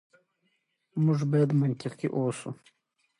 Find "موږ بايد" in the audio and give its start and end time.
1.03-1.51